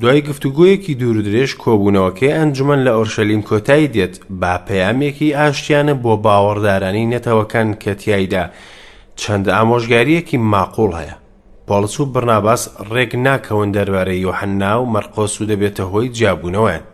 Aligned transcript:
دوای 0.00 0.22
گفتوگویەکی 0.28 0.94
دوورودرێژ 1.00 1.50
کۆبوونەوەکەی 1.62 2.34
ئەنجمەن 2.38 2.80
لە 2.86 2.92
ئۆرشەلیم 2.96 3.42
کۆتایی 3.48 3.88
دێت 3.94 4.14
با 4.40 4.52
پەیامێکی 4.66 5.32
ئاشتیانە 5.38 5.94
بۆ 6.02 6.14
باوەڕدارانی 6.24 7.10
نەتەوەکان 7.12 7.68
کە 7.82 7.90
تایدا 8.04 8.44
چەند 9.20 9.46
ئامۆژگاریەکی 9.56 10.36
ماقۆڵ 10.52 10.92
هەیە 11.00 11.16
پۆڵس 11.68 11.94
و 12.00 12.06
برناباس 12.12 12.62
ڕێک 12.92 13.12
ناکەون 13.14 13.70
دەربارەی 13.76 14.24
یحەننا 14.26 14.74
و 14.80 14.86
مەرقۆس 14.94 15.34
و 15.40 15.44
دەبێتە 15.50 15.82
هۆی 15.92 16.08
جیابوونەوەیان 16.16 16.84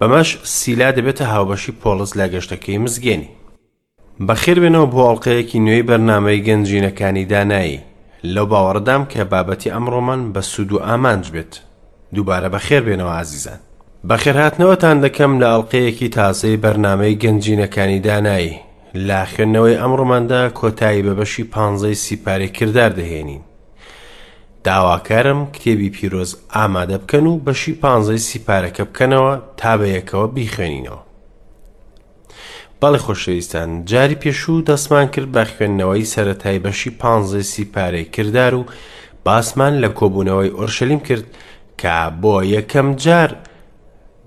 بەمەش 0.00 0.28
سیلا 0.54 0.88
دەبێتە 0.96 1.22
هاوبەشی 1.32 1.72
پۆلس 1.82 2.10
لە 2.18 2.26
گەشتەکەی 2.34 2.78
مزگێنی 2.84 3.30
بەخێربێنەوە 4.28 4.86
بۆ 4.92 5.00
ئەڵلقەیەکی 5.06 5.58
نوێی 5.66 5.86
بەرنمەی 5.88 6.42
گەنجینەکانی 6.46 7.24
دانایی 7.32 7.80
لەو 8.34 8.46
باوەڕدام 8.52 9.02
کە 9.12 9.20
بابەتی 9.32 9.72
ئەمڕۆمان 9.74 10.20
بە 10.34 10.40
سوود 10.50 10.70
و 10.72 10.80
ئامانج 10.86 11.24
بێت 11.34 11.54
دووبارە 12.14 12.48
بەخێر 12.54 12.82
بێنەوە 12.88 13.14
عزیزان 13.22 13.58
بەخێرهاتنەوەتان 14.10 14.96
دەکەم 15.04 15.32
لە 15.40 15.46
ئەڵلقەیەکی 15.52 16.12
تازەی 16.16 16.56
بەرنمەی 16.64 17.18
گەنجینەکانی 17.22 18.00
دانایی 18.06 18.54
لا 19.06 19.22
خوێندنەوەی 19.32 19.80
ئەمڕۆماندا 19.80 20.42
کۆتایی 20.58 21.04
بە 21.06 21.12
بەشی 21.18 21.44
پانزەی 21.54 21.94
سیپارێ 22.04 22.48
کردار 22.58 22.90
دەهێنین 23.00 23.42
داواکارم 24.64 25.40
کتێبی 25.54 25.90
پیرۆز 25.96 26.30
ئامادە 26.54 26.98
بکەن 27.02 27.26
و 27.32 27.38
بەشی 27.46 27.72
پانزەی 27.82 28.22
سیپارەکە 28.30 28.80
بکەنەوە 28.88 29.34
تا 29.60 29.72
بەیەکەوە 29.80 30.26
بیخوێنینەوە 30.36 31.00
بەڵی 32.80 32.98
خۆشەویستان 33.06 33.68
جاری 33.90 34.20
پێشوو 34.22 34.64
دەستمان 34.68 35.06
کرد 35.14 35.28
بە 35.34 35.42
خوێندنەوەی 35.52 36.10
سەتای 36.14 36.58
بەشی 36.66 36.90
پانزەی 37.00 37.46
سیپارەی 37.54 38.04
کردار 38.14 38.54
و 38.60 38.64
باسمان 39.24 39.74
لە 39.84 39.88
کۆبوونەوەی 39.98 40.54
ئۆرشەلیم 40.58 41.00
کرد 41.08 41.26
کە 41.80 41.98
بۆ 42.22 42.34
یەکەم 42.54 42.88
جار 43.04 43.30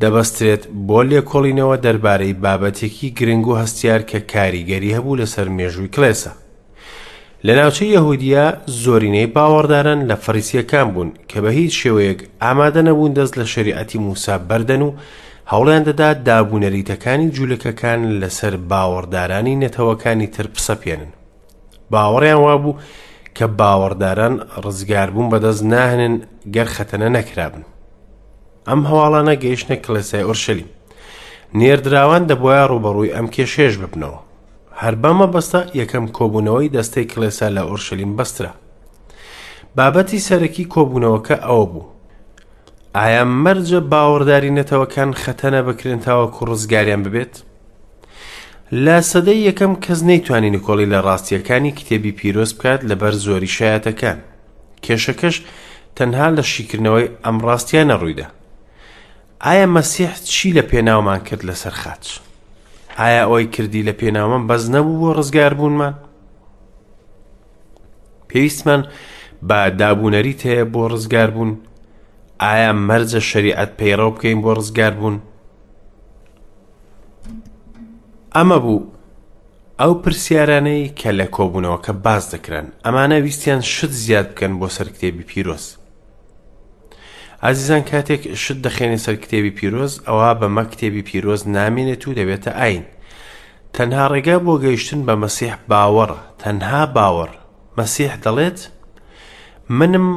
دەبەسترێت 0.01 0.63
بۆ 0.87 0.99
لێکۆڵینەوە 1.11 1.75
دەربارەی 1.85 2.33
بابەتێکی 2.43 3.07
گرنگ 3.17 3.47
و 3.47 3.55
هەستیار 3.61 4.01
کە 4.09 4.19
کاریگەری 4.33 4.95
هەبوو 4.97 5.19
لەسەر 5.21 5.47
مێژووی 5.57 5.93
کلێسە. 5.95 6.31
لە 7.47 7.53
ناوچە 7.59 7.85
یەهودیە 7.95 8.45
زۆرینەی 8.83 9.27
باوەڕدارن 9.35 9.99
لە 10.09 10.15
فەریسیەکان 10.23 10.87
بوون 10.93 11.09
کە 11.29 11.35
بە 11.43 11.47
هیچ 11.59 11.73
شێوەیەک 11.81 12.19
ئامادە 12.43 12.81
نەبوون 12.87 13.11
دەست 13.17 13.33
لە 13.39 13.45
شریعەتی 13.53 13.97
موسا 14.05 14.35
بەردەن 14.49 14.81
و 14.87 14.93
هەوڵیان 15.51 15.83
دەدا 15.89 16.09
دابوونەریتەکانی 16.27 17.31
جوولەکەکان 17.35 18.01
لەسەر 18.21 18.53
باوەڕدارانی 18.71 19.55
نەتەوەکانی 19.63 20.27
تر 20.35 20.47
پسەپێنن. 20.55 21.11
باوەڕیان 21.91 22.37
وابوو 22.45 22.73
کە 23.39 23.47
باوەڕداران 23.59 24.35
ڕزگاربوون 24.65 25.27
بەدەست 25.33 25.63
ناهێنن 25.71 26.15
گەر 26.55 26.67
خەتەنە 26.75 27.07
نەکرابن. 27.15 27.63
ئەم 28.67 28.81
هەواڵانە 28.89 29.33
گەیشتە 29.43 29.75
کلسای 29.85 30.21
ئۆرشەلیم. 30.27 30.67
نێردراوان 31.57 32.23
دەبواە 32.29 32.63
ڕوبەڕووی 32.71 33.13
ئەم 33.15 33.27
کێشێش 33.35 33.73
ببنەوە. 33.81 34.19
هەر 34.81 34.95
بەمە 35.01 35.27
بەستە 35.33 35.61
یەکەم 35.79 36.05
کۆبوونەوەی 36.17 36.69
دەستەی 36.75 37.03
کلێسا 37.11 37.47
لە 37.55 37.61
ئۆرشەلیم 37.69 38.11
بەسترە. 38.17 38.51
بابەتی 39.77 40.19
سەرەکی 40.27 40.63
کۆبوونەوەکە 40.73 41.35
ئەوە 41.45 41.65
بوو. 41.71 41.83
ئایا 42.97 43.23
مەرجە 43.43 43.79
باوەڕداری 43.91 44.49
نەتەوەکان 44.59 45.09
خەتەنە 45.21 45.59
بکرێن 45.69 45.99
تاوە 46.05 46.27
کوڕزگاریان 46.35 47.01
ببێت؟ 47.05 47.35
لە 48.73 48.97
سەدەی 49.11 49.43
یەکەم 49.49 49.73
کەس 49.85 49.99
نەیتوانی 50.09 50.49
نکۆڵی 50.55 50.91
لە 50.93 50.99
ڕاستیەکانی 51.07 51.75
کتێبی 51.77 52.11
پیرۆز 52.19 52.51
بکات 52.57 52.81
لەبەر 52.89 53.13
زۆری 53.25 53.51
شایەتەکان 53.57 54.17
کێشەکەش 54.85 55.35
تەنها 55.97 56.27
لە 56.37 56.43
شیکردنەوەی 56.51 57.07
ئەم 57.25 57.37
ڕاستیانە 57.45 57.95
ڕوویدا 58.01 58.27
ئایا 59.45 59.65
مەسیح 59.75 60.11
چی 60.33 60.47
لە 60.57 60.63
پێناومان 60.71 61.19
کرد 61.27 61.41
لەسەر 61.49 61.73
خاچ 61.81 62.03
ئایا 62.99 63.21
ئەوەی 63.25 63.45
کردی 63.55 63.83
لە 63.89 63.93
پێناومان 64.01 64.43
بەز 64.49 64.63
نەبوو 64.73 64.97
بۆ 65.01 65.09
ڕزگار 65.17 65.53
بوونمان 65.59 65.93
پێویستمان 68.29 68.81
با 69.47 69.59
دابوونەریت 69.79 70.41
هەیە 70.49 70.65
بۆ 70.73 70.81
ڕزگار 70.93 71.29
بوون 71.33 71.51
ئایا 72.43 72.71
مەرجە 72.87 73.21
شریعەت 73.31 73.71
پەیڕە 73.79 74.07
بکەین 74.13 74.39
بۆ 74.43 74.51
ڕزگار 74.59 74.91
بوون 74.97 75.17
ئەمە 78.35 78.57
بوو 78.63 78.85
ئەو 79.81 79.93
پرسیارانەی 80.03 80.89
کە 80.99 81.09
لە 81.19 81.25
کۆبوونەوە 81.35 81.79
کە 81.85 81.93
باز 82.05 82.23
دەکرن 82.33 82.65
ئەمانە 82.85 83.17
ویستیان 83.25 83.61
شت 83.73 83.91
زیاد 84.03 84.25
بکەن 84.31 84.53
بۆ 84.59 84.67
سەر 84.75 84.87
کتێبی 84.93 85.23
پیرۆز 85.29 85.65
ئازیزان 87.43 87.81
کاتێک 87.89 88.21
شت 88.43 88.57
دەخێنی 88.65 88.97
سەر 89.05 89.15
کتێبی 89.23 89.49
پیرۆز 89.57 89.93
ئەوە 90.07 90.29
بەمە 90.39 90.63
کتێبی 90.71 91.01
پیرۆز 91.09 91.41
نامێنێت 91.55 92.03
و 92.07 92.13
دەبێتە 92.19 92.51
ئاین 92.59 92.83
تەنها 93.75 94.05
ڕێگا 94.13 94.37
بۆ 94.45 94.53
گەیشتن 94.63 95.01
بە 95.07 95.13
مەسیح 95.23 95.55
باوەڕ 95.69 96.11
تەنها 96.41 96.81
باوەڕ 96.95 97.31
مەسیح 97.79 98.13
دەڵێت 98.23 98.59
منم 99.77 100.07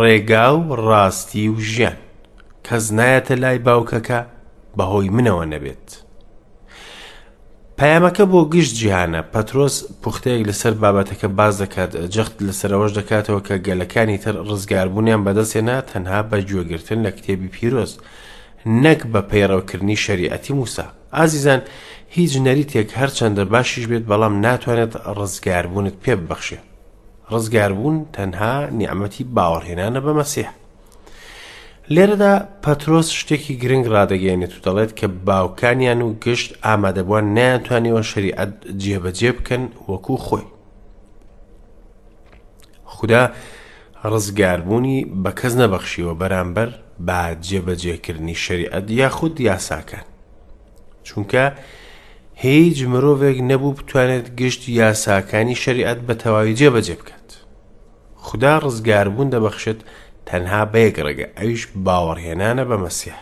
ڕێگا 0.00 0.46
و 0.56 0.62
ڕاستی 0.88 1.46
و 1.54 1.56
ژیان 1.72 1.96
کەس 2.66 2.84
نایەتە 2.98 3.34
لای 3.42 3.58
باوکەکە 3.66 4.20
بەهۆی 4.78 5.10
منەوە 5.16 5.44
نەبێت. 5.54 5.88
پامەکە 7.80 8.24
بۆ 8.32 8.40
گشت 8.52 8.74
جیهانە 8.80 9.20
پەترۆس 9.32 9.74
پوختەیەک 10.02 10.42
لەسەر 10.50 10.74
بابەتەکە 10.82 11.28
باز 11.38 11.54
دەکات 11.62 11.90
جەخت 12.14 12.34
لەسەرەوەش 12.46 12.92
دەکاتەوە 12.98 13.40
کە 13.48 13.56
گەلەکانی 13.66 14.18
تر 14.24 14.34
ڕزگاربوونیان 14.48 15.22
بەدەستێنا 15.26 15.76
تەنها 15.90 16.20
بە 16.30 16.38
گوێگرتن 16.48 16.98
لە 17.06 17.10
کتێبی 17.16 17.48
پیرۆست 17.54 17.98
نەک 18.84 19.00
بە 19.12 19.20
پەیڕەوکردنی 19.30 20.00
شەریعەتی 20.04 20.52
موسا 20.58 20.84
ئازیزان 21.16 21.60
هیچ 22.16 22.32
نەریتێک 22.46 22.88
هەرچەندە 23.00 23.44
باشیش 23.54 23.84
بێت 23.90 24.04
بەڵام 24.10 24.34
ناتوانێت 24.46 24.92
ڕزگاربوونت 25.18 25.94
پێ 26.04 26.12
ببەخشێ 26.20 26.58
ڕزگاربوون 27.32 27.96
تەنها 28.16 28.54
نیعممەتی 28.78 29.24
باوەڕهێنانە 29.36 30.00
بە 30.06 30.12
مەسیح 30.18 30.48
لێرەدا 31.94 32.34
پەترۆس 32.64 33.08
شتێکی 33.18 33.54
گرنگ 33.62 33.86
ڕدەگەێنێت 33.94 34.52
و 34.54 34.60
دەڵێت 34.66 34.92
کە 34.98 35.06
باوکانیان 35.26 36.00
و 36.02 36.08
گشت 36.24 36.50
ئامادەبووان 36.64 37.26
ناتوانیەوە 37.38 38.02
شریعەت 38.10 38.52
جێبەجێ 38.82 39.30
بکەن 39.38 39.62
وەکوو 39.88 40.18
خۆی 40.26 40.44
خدا 42.94 43.22
ڕزگاربوونی 44.12 44.98
بە 45.24 45.30
کەس 45.38 45.54
نەبەخشیەوە 45.62 46.14
بەرامبەر 46.20 46.70
با 47.06 47.20
جێبەجێکردنی 47.48 48.34
شریعەت 48.44 48.86
یاخود 49.00 49.34
یاساکان 49.48 50.06
چونکە 51.06 51.42
هیچ 52.44 52.78
مرۆڤێک 52.92 53.38
نەبوو 53.50 53.76
بتوانێت 53.78 54.26
گشت 54.40 54.62
یاساکانی 54.80 55.56
شریعەت 55.64 55.98
بە 56.06 56.14
تەواوی 56.22 56.54
جێبەجێ 56.60 56.96
بکات 57.00 57.28
خدا 58.26 58.52
ڕزگاربوون 58.66 59.28
دەبەخشێت 59.34 59.80
تەنها 60.30 60.60
بەیەک 60.72 60.96
ڕێگە 61.06 61.26
ئەویش 61.38 61.62
باوەڕهێنانە 61.84 62.64
بە 62.70 62.76
مەسیح 62.84 63.18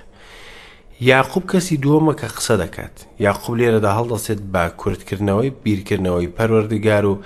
یاخوب 1.11 1.45
کەسی 1.53 1.81
دووەمە 1.85 2.15
کە 2.21 2.27
قسە 2.37 2.55
دەکات 2.63 2.97
یاخوب 3.25 3.55
لێرەدا 3.61 3.91
هەڵدەسێت 3.99 4.41
با 4.53 4.63
کورتکردنەوەی 4.81 5.51
بیرکردنەوەی 5.65 6.33
پەروەردگار 6.37 7.05
و 7.13 7.21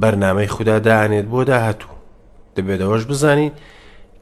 بەرنمەی 0.00 0.52
خوددادانێت 0.54 1.26
بۆ 1.32 1.40
داهاتوو 1.50 1.94
دەبێتەوەش 2.56 3.04
بزانین 3.10 3.52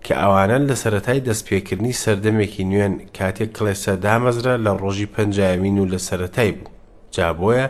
کە 0.04 0.14
ئەوانە 0.22 0.58
لە 0.68 0.74
سەتای 0.82 1.20
دەستپێکردنی 1.26 1.98
سەردەمێکی 2.02 2.64
نوێن 2.70 2.94
کاتێک 3.16 3.50
کلێسە 3.56 3.92
دامەزرا 4.04 4.54
لە 4.64 4.72
ڕۆژی 4.82 5.10
پنجامین 5.14 5.76
و 5.80 5.88
لە 5.92 5.98
سەتای 6.08 6.50
بوو 6.56 6.72
جا 7.14 7.28
بۆیە 7.38 7.66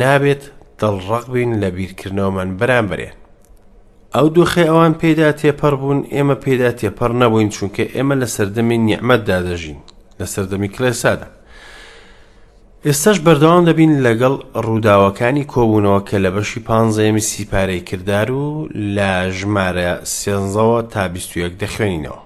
نابێت 0.00 0.42
دڵڕق 0.80 1.26
بین 1.34 1.50
لە 1.62 1.68
بیرکردنەوەمان 1.76 2.48
بەرامبرێن 2.58 3.16
ئەو 4.16 4.28
دوخێ 4.36 4.64
ئەوان 4.68 4.94
پێدا 5.02 5.28
تێپەڕ 5.40 5.74
بوون 5.80 6.00
ئێمە 6.14 6.36
پێدا 6.44 6.70
تێپەڕ 6.78 7.12
نەبووین 7.22 7.50
چونکە 7.56 7.84
ئێمە 7.94 8.14
لە 8.22 8.26
سەردەمی 8.34 8.78
نیعممەتدا 8.86 9.38
دەژین 9.46 9.78
لە 10.18 10.26
سەردەمی 10.34 10.68
کلێسادا 10.74 11.26
ئێستاش 12.86 13.18
بەردەوام 13.26 13.62
دەبین 13.68 13.92
لەگەڵ 14.06 14.34
ڕووداوەکانی 14.66 15.48
کۆبوونەوە 15.52 16.00
کە 16.08 16.16
لە 16.24 16.30
بەشی 16.34 16.60
پانزەیەمی 16.68 17.26
سیپارەی 17.30 17.86
کردار 17.88 18.28
و 18.30 18.68
لە 18.96 19.10
ژمارە 19.38 19.90
سێنزەوە 20.18 20.80
تا 20.92 21.02
21 21.08 21.52
دەخوێنینەوە 21.62 22.20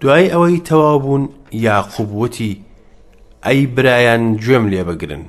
دوای 0.00 0.26
ئەوەی 0.32 0.62
تەواو 0.68 0.98
بوون 1.04 1.24
یاقوبوتی 1.66 2.60
ئەی 3.46 3.60
برایان 3.76 4.22
گوێم 4.44 4.64
لێ 4.72 4.82
بەگرن 4.88 5.24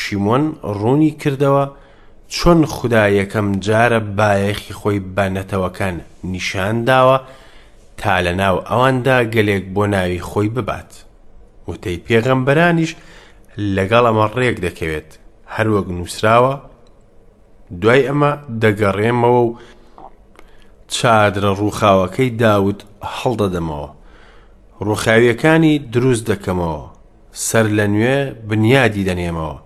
شیمۆن 0.00 0.44
ڕوونی 0.80 1.16
کردەوە 1.22 1.64
چۆن 2.34 2.60
خوددایەکەم 2.74 3.48
جارە 3.66 4.00
بایەخی 4.18 4.72
خۆی 4.80 5.00
بەنەتەوەکان 5.16 5.96
نیشان 6.32 6.84
داوە 6.88 7.18
تا 8.00 8.20
لە 8.24 8.32
ناو 8.40 8.56
ئەواندا 8.68 9.18
گەلێک 9.34 9.64
بۆ 9.74 9.84
ناوی 9.94 10.20
خۆی 10.28 10.48
ببات 10.54 10.90
وتەی 11.68 11.98
پێغەمبەرانیش 12.06 12.90
لەگەڵ 13.74 14.04
ئەمە 14.06 14.26
ڕێک 14.38 14.56
دەکەوێت 14.66 15.08
هەروەک 15.54 15.86
نووسراوە 15.96 16.54
دوای 17.80 18.06
ئەمە 18.08 18.32
دەگەڕێمەوە 18.62 19.40
و 19.42 19.46
چادرە 20.94 21.52
ڕووخاوەکەی 21.58 22.30
داوت 22.42 22.80
هەڵدەدەمەوە 23.16 23.88
ڕوخاویەکانی 24.86 25.74
دروست 25.94 26.24
دەکەمەوە 26.30 26.84
سەر 27.46 27.66
لە 27.78 27.86
نوێ 27.94 28.18
بنیادی 28.48 29.04
دەنێمەوە 29.08 29.58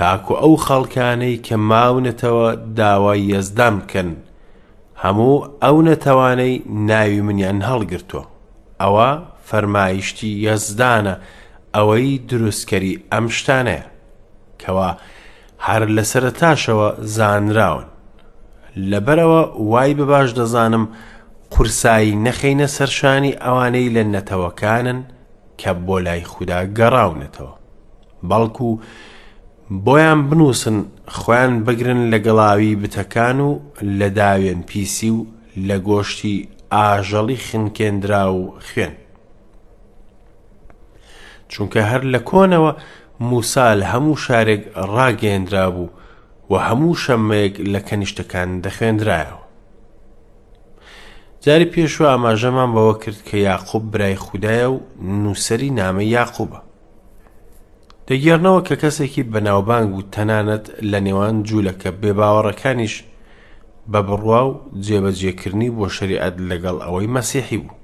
تاکو 0.00 0.32
ئەو 0.42 0.54
خەڵکانەی 0.66 1.36
کە 1.46 1.56
ماونەتەوە 1.70 2.48
داوای 2.78 3.28
یەزدام 3.32 3.74
بکەن 3.82 4.10
هەموو 5.04 5.46
ئەو 5.64 5.76
نەتەوانەی 5.88 6.62
ناوی 6.90 7.20
منیان 7.26 7.58
هەڵگرتووە 7.70 8.24
ئەوە 8.80 9.08
فەرمایشتی 9.48 10.30
یەزدانە 10.46 11.14
ئەوەی 11.74 12.18
دروستکەری 12.30 13.00
ئەم 13.12 13.26
شتانەیە 13.36 13.84
کەوا 14.62 14.90
هەر 15.66 15.82
لە 15.96 16.02
سەرتاشەوە 16.12 16.88
زانراون 17.16 17.84
لەبەرەوە 18.90 19.42
وای 19.70 19.92
بەباش 19.98 20.28
دەزانم 20.38 20.84
قورسایی 21.52 22.18
نەخینە 22.24 22.66
سەرشانی 22.76 23.38
ئەوانەی 23.42 23.92
لە 23.96 24.02
نەتەوەکانن 24.14 25.00
کە 25.60 25.70
بۆ 25.86 25.96
لای 26.06 26.24
خوددا 26.32 26.58
گەڕاونەتەوە 26.78 27.54
بەڵکو 28.28 28.68
و 28.74 28.74
بۆیان 29.70 30.28
بنووسن 30.30 30.78
خۆیان 31.18 31.52
بگرن 31.64 32.02
لە 32.14 32.18
گەڵاوی 32.24 32.76
بتەکان 32.82 33.38
و 33.46 33.50
لە 33.98 34.08
داوێن 34.18 34.62
پیسی 34.68 35.10
و 35.10 35.24
لە 35.68 35.76
گۆشتی 35.88 36.48
ئاژەڵی 36.74 37.36
خنکێنرا 37.46 38.24
و 38.34 38.54
خوێن 38.72 38.92
چونکە 41.50 41.78
هەر 41.90 42.02
لە 42.14 42.18
کۆنەوە 42.28 42.72
موسال 43.28 43.80
هەموو 43.92 44.20
شارێک 44.26 44.62
ڕاگەێنرا 44.94 45.66
بوو 45.74 45.88
و 46.50 46.52
هەموو 46.66 46.94
شەمەیەک 47.04 47.54
لە 47.72 47.80
کەنیشتەکان 47.88 48.50
دەخوێنرایەوە 48.64 49.40
جاری 51.44 51.72
پێشوە 51.74 52.06
ئاماژەمان 52.10 52.70
بەوە 52.74 52.94
کرد 53.02 53.20
کە 53.28 53.34
یاقوب 53.48 53.90
برای 53.90 54.16
خوددایە 54.24 54.68
و 54.72 54.80
نووسری 55.22 55.70
نامە 55.78 56.04
یاقوبە 56.18 56.60
لەگەێڕنەوە 58.10 58.60
کە 58.68 58.76
کەسێکی 58.82 59.22
بەناوبانگ 59.32 59.86
بوو 59.92 60.08
تەنانەت 60.14 60.64
لە 60.90 60.98
نێوان 61.06 61.36
جوولەکە 61.48 61.90
بێباوەڕەکانیش 62.00 62.94
بە 63.92 64.00
بڕوا 64.08 64.42
و 64.48 64.54
جێبەجێکردنی 64.86 65.70
بۆ 65.76 65.86
شریعەت 65.96 66.34
لەگەڵ 66.50 66.76
ئەوەی 66.84 67.10
مەسیحی 67.16 67.58
بوو. 67.62 67.74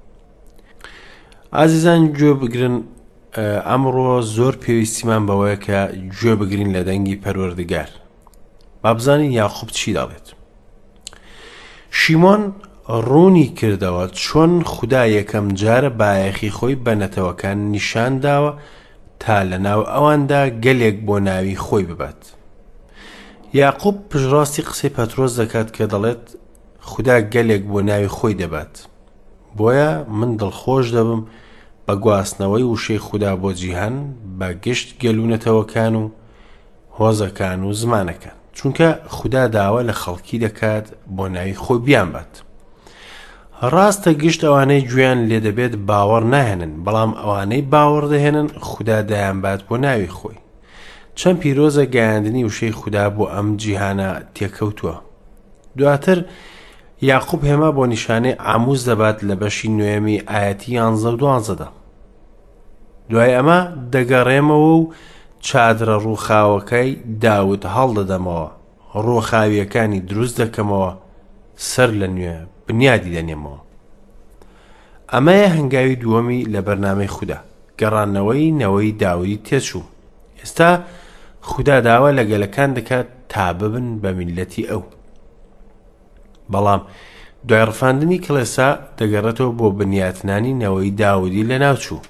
ئازیزان 1.56 2.02
گوێ 2.16 2.32
بگرن 2.42 2.76
ئەمڕۆ 3.68 4.10
زۆر 4.36 4.54
پێویستیمان 4.62 5.22
بەوەیە 5.28 5.56
کە 5.66 5.78
گوێ 6.18 6.34
بگرین 6.40 6.70
لە 6.76 6.82
دەنگی 6.88 7.20
پەروەردگار. 7.24 7.90
بابزانین 8.82 9.32
یاخوب 9.40 9.70
چی 9.76 9.94
دەڵێت. 9.96 10.26
شیمۆن 11.98 12.42
ڕوونی 13.08 13.48
کردەوە 13.58 14.04
چۆن 14.22 14.52
خوددا 14.72 15.02
یەکەم 15.20 15.46
جارە 15.60 15.90
بایەخی 16.00 16.50
خۆی 16.56 16.76
بە 16.84 16.92
نەتەوەکان 17.00 17.58
نیشان 17.72 18.14
داوە 18.24 18.52
تا 19.20 19.42
لە 19.50 19.58
ناو 19.66 19.80
ئەواندا 19.82 20.42
گەلێک 20.64 20.96
بۆ 21.06 21.16
ناوی 21.28 21.56
خۆی 21.64 21.82
ببات. 21.90 22.22
یاقوب 23.60 23.96
پژڕاستی 24.10 24.62
قسەی 24.68 24.90
پەترۆز 24.96 25.32
دەکات 25.40 25.68
کە 25.76 25.84
دەڵێت 25.92 26.24
خوددا 26.88 27.16
گەلێک 27.34 27.62
بۆ 27.72 27.80
ناوی 27.88 28.08
خۆی 28.16 28.34
دەبات. 28.42 28.74
بۆیە 29.58 29.92
من 30.18 30.30
دڵخۆش 30.40 30.86
دەبم 30.96 31.22
بە 31.88 31.94
گواستنەوەی 32.02 32.68
وشەی 32.68 32.98
خوددا 33.06 33.32
بۆ 33.42 33.50
جیهان 33.60 33.96
بە 34.40 34.44
گشت 34.64 34.88
گەلوونەتەوەکان 35.02 35.94
و 36.00 36.04
هۆزەکان 36.98 37.60
و 37.66 37.72
زمانەکان 37.80 38.36
چونکە 38.56 38.88
خوددا 39.14 39.42
داوە 39.56 39.80
لە 39.90 39.94
خەڵکی 40.02 40.38
دەکات 40.46 40.86
بۆ 41.16 41.24
ناوی 41.34 41.54
خۆی 41.64 41.78
بیان 41.86 42.08
بات. 42.14 42.32
ڕاستە 43.72 44.10
گشت 44.22 44.40
ئەوانەی 44.44 44.84
گویان 44.90 45.18
لێ 45.28 45.38
دەبێت 45.46 45.74
باوەڕ 45.88 46.22
ناهێنن 46.32 46.72
بەڵام 46.84 47.12
ئەوانەی 47.22 47.62
باوەڕ 47.72 48.04
دەهێنن 48.12 48.48
خوددا 48.66 48.98
دایانبات 49.10 49.60
بۆ 49.68 49.76
ناوی 49.84 50.12
خۆی 50.16 50.38
چەند 51.18 51.38
پیرۆزە 51.42 51.84
گەیاندنی 51.94 52.46
وشەی 52.48 52.72
خوددا 52.78 53.04
بۆ 53.16 53.24
ئەم 53.34 53.48
جیهانە 53.60 54.08
تێکەوتووە 54.34 54.96
دواتر 55.78 56.18
یاخوب 57.08 57.40
هێما 57.48 57.70
بۆ 57.76 57.84
نیشانەی 57.94 58.38
ئاموز 58.46 58.80
دەبات 58.88 59.18
لە 59.28 59.34
بەشی 59.40 59.68
نوێمی 59.78 60.18
ئاەتی 60.30 60.70
یانزە 60.76 61.10
دوانزەدا 61.20 61.68
دوای 63.10 63.32
ئەمە 63.38 63.58
دەگەڕێمەوە 63.92 64.68
و 64.80 64.82
چادرە 65.46 65.96
ڕووخاوەکەی 66.04 66.90
داوت 67.22 67.62
هەڵدەدەمەوە 67.76 68.46
ڕۆخاویەکانی 69.06 70.00
دروست 70.10 70.34
دەکەمەوە 70.42 70.90
سەر 71.70 71.90
لە 72.02 72.08
نوێ 72.16 72.36
بنیادی 72.68 73.12
دەنێمەوە 73.16 73.58
ئەمەیە 75.12 75.48
هەنگاوی 75.56 76.00
دووەمی 76.02 76.46
لە 76.52 76.60
بەرنامەی 76.66 77.12
خوددا 77.16 77.38
گەڕانەوەی 77.80 78.54
نەوەی 78.60 78.92
داوری 79.02 79.42
تێچوو 79.46 79.84
ئێستا 80.40 80.70
خوددا 81.48 81.76
داوا 81.88 82.10
لەگەلەکان 82.18 82.70
دەکات 82.78 83.06
تا 83.32 83.52
ببن 83.58 83.88
بە 84.02 84.08
میلەتی 84.18 84.68
ئەو 84.70 84.82
بەڵام 86.52 86.82
دوای 87.48 87.64
ڕفاندنی 87.70 88.18
کلێسا 88.24 88.68
دەگەڕێتەوە 88.98 89.52
بۆ 89.58 89.66
بنیاتنانی 89.78 90.54
نەوەی 90.62 90.90
داودی 91.02 91.44
لە 91.50 91.56
ناوچوو 91.64 92.00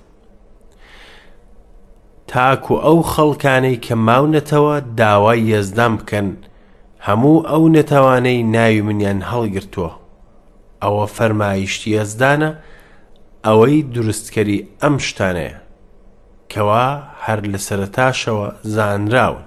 تاکو 2.30 2.74
ئەو 2.86 2.98
خەڵکانەی 3.12 3.80
کە 3.84 3.94
ماونەتەوە 4.06 4.74
داوای 5.00 5.40
یەزدام 5.52 5.92
بکەن 6.00 6.28
هەموو 7.06 7.44
ئەو 7.50 7.62
نەتەوانەی 7.76 8.42
ناوی 8.54 8.80
منیان 8.86 9.20
هەڵگرتووە 9.30 9.90
ئەوە 10.82 11.06
فەرمایشتی 11.16 11.96
ئەزدانە 11.98 12.50
ئەوەی 13.46 13.82
دروستکەری 13.94 14.58
ئەم 14.82 14.96
شتانەیە 15.06 15.56
کەوا 16.52 16.86
هەر 17.24 17.40
لە 17.52 17.58
سەرتاشەوە 17.66 18.48
زانراون 18.74 19.42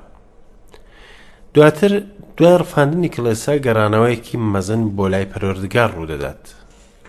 دواتر 1.55 1.91
دوای 2.37 2.57
ڕفاندنی 2.61 3.09
کلێسا 3.15 3.53
گەڕانەوەیەکی 3.65 4.37
مەزن 4.53 4.83
بۆ 4.95 5.05
لای 5.11 5.25
پەروەردگار 5.31 5.89
ڕوودەدات 5.97 6.43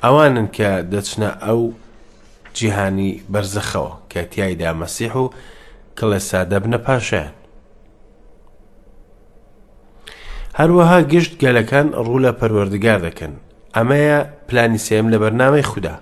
ئەوانن 0.05 0.47
کە 0.57 0.69
دەچنە 0.93 1.31
ئەو 1.45 1.61
جیهانی 2.57 3.11
بەرزەخەوە 3.33 3.93
کە 4.11 4.21
تیایدا 4.31 4.71
مەسیح 4.83 5.13
و 5.23 5.25
کلێسا 5.99 6.41
دەبنە 6.51 6.79
پاشیان 6.87 7.33
هەروەها 10.59 10.99
گشت 11.13 11.33
گەلەکان 11.43 11.89
ڕوو 12.01 12.19
لە 12.25 12.33
پەروەردگار 12.41 13.01
دەکەن 13.09 13.35
ئەمەیە 13.77 14.17
پلانی 14.49 14.79
سێم 14.79 15.07
لە 15.13 15.17
بەرنامەی 15.23 15.69
خوددا 15.71 15.97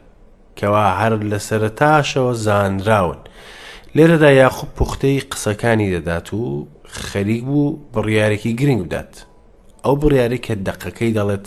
کەوا 0.59 0.87
هەر 1.01 1.13
لە 1.31 1.39
سەرتاشەوە 1.49 2.33
زانراون 2.45 3.19
لێرەدا 3.97 4.31
یاخوب 4.41 4.69
پوختەی 4.79 5.25
قسەکانی 5.31 5.89
دەدات 5.95 6.29
و 6.41 6.43
خەریک 7.11 7.43
بوو 7.49 7.77
بڕیارێکی 7.93 8.53
گرنگ 8.61 8.81
بدات 8.87 9.13
ئەو 9.85 9.95
بڕیاری 10.03 10.39
کە 10.47 10.55
دەقەکەی 10.69 11.15
دەڵێت 11.17 11.47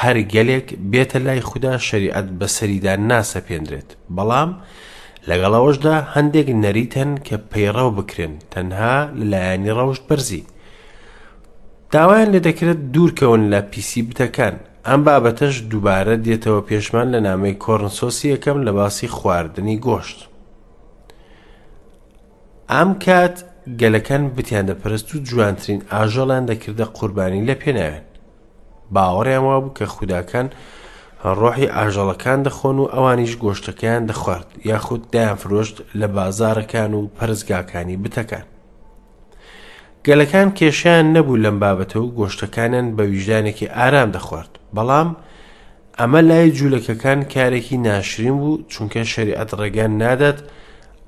هەر 0.00 0.16
گەلێک 0.34 0.66
بێتە 0.92 1.18
لای 1.26 1.40
خوددا 1.48 1.74
شریعەت 1.88 2.26
بە 2.40 2.46
سەریدا 2.56 2.94
ناسەپێندرێت 3.10 3.88
بەڵام 4.16 4.50
لەگەڵەوەشدا 5.28 5.96
هەندێک 6.14 6.48
نەریتەن 6.62 7.10
کە 7.26 7.36
پەیڕەو 7.50 7.90
بکرێن 7.98 8.34
تەنها 8.52 8.96
لایانی 9.30 9.72
ڕەوشت 9.76 10.02
بەرزی 10.08 10.44
داوایان 11.92 12.30
لێ 12.32 12.38
دەکرێت 12.48 12.78
دوورکەون 12.94 13.42
لە 13.52 13.60
پیسی 13.72 14.02
بتەکان 14.10 14.56
ئەم 14.88 15.02
بابەتەش 15.06 15.54
دووبارە 15.72 16.14
دێتەوە 16.26 16.60
پێشمان 16.68 17.06
لە 17.14 17.20
نامەی 17.28 17.54
کۆرنسۆسی 17.64 18.26
یەکەم 18.34 18.58
لە 18.66 18.72
باسی 18.78 19.12
خواردنی 19.16 19.76
گۆشت 19.86 20.18
ئەم 22.72 22.90
کات 23.04 23.36
گەلەکان 23.80 24.22
بتیان 24.36 24.66
دەپەرست 24.70 25.08
و 25.14 25.22
جوانترین 25.28 25.80
ئاژەڵان 25.92 26.44
دەکردە 26.50 26.86
قوربانی 26.98 27.46
لە 27.48 27.54
پێناوێن 27.62 28.04
باوەڕیان 28.94 29.44
وا 29.46 29.56
بوو 29.62 29.74
کە 29.78 29.84
خودداکان 29.94 30.46
ڕۆحی 31.40 31.72
ئاژەڵەکان 31.76 32.40
دەخۆن 32.46 32.76
و 32.80 32.90
ئەوانیش 32.94 33.32
گۆشتەکەیان 33.42 34.04
دەخوارد 34.10 34.48
یاخود 34.70 35.02
دایان 35.12 35.36
فرۆشت 35.42 35.76
لە 36.00 36.06
بازارەکان 36.16 36.92
و 36.94 37.00
پەرزگاکانی 37.16 37.96
بتەکان 38.04 38.44
گەلەکان 40.08 40.48
کێشیان 40.58 41.06
نەبوو 41.16 41.42
لەم 41.44 41.56
بابەتە 41.62 41.96
و 42.00 42.12
گۆشتەکانیان 42.18 42.86
بە 42.96 43.04
ویژدانێکی 43.12 43.72
ئارام 43.76 44.10
دەخوارد 44.16 44.52
بەڵام 44.76 45.08
ئەمە 45.98 46.20
لای 46.28 46.50
جوولەکەکان 46.58 47.20
کارێکی 47.34 47.76
ناشرین 47.86 48.36
بوو 48.40 48.62
چونکە 48.72 49.00
شریعەت 49.14 49.50
ڕێگەن 49.60 49.92
نادات 50.02 50.38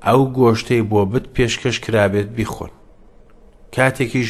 ئەو 0.07 0.21
گۆشتەی 0.37 0.81
بۆ 0.91 1.01
بت 1.11 1.25
پێشکەش 1.35 1.77
کرابێت 1.85 2.29
بیخۆن 2.37 2.71
کاتێکیش 3.75 4.29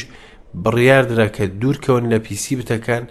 بڕیاردرا 0.62 1.28
کە 1.36 1.42
دوورکەون 1.60 2.04
لە 2.12 2.18
پیسی 2.26 2.54
بتەکان 2.60 3.04